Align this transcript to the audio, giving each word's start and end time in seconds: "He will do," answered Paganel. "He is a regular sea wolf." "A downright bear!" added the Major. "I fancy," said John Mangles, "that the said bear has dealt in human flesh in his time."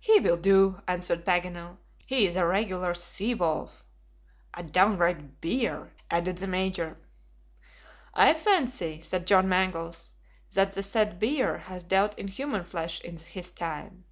"He 0.00 0.18
will 0.18 0.36
do," 0.36 0.82
answered 0.88 1.24
Paganel. 1.24 1.76
"He 2.04 2.26
is 2.26 2.34
a 2.34 2.44
regular 2.44 2.92
sea 2.92 3.34
wolf." 3.34 3.84
"A 4.52 4.64
downright 4.64 5.40
bear!" 5.40 5.92
added 6.10 6.38
the 6.38 6.48
Major. 6.48 6.96
"I 8.12 8.34
fancy," 8.34 9.00
said 9.00 9.28
John 9.28 9.48
Mangles, 9.48 10.10
"that 10.54 10.72
the 10.72 10.82
said 10.82 11.20
bear 11.20 11.56
has 11.58 11.84
dealt 11.84 12.18
in 12.18 12.26
human 12.26 12.64
flesh 12.64 13.00
in 13.02 13.16
his 13.16 13.52
time." 13.52 14.02